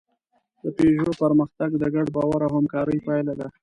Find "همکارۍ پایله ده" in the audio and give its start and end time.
2.57-3.47